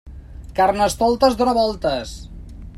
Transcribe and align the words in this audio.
Carnestoltes 0.59 1.37
dóna 1.43 1.55
voltes. 1.61 2.19